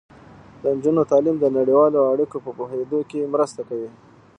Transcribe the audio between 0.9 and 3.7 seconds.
تعلیم د نړیوالو اړیکو په پوهیدو کې مرسته